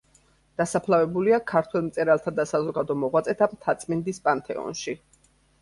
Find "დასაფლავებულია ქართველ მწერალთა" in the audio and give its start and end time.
0.61-2.33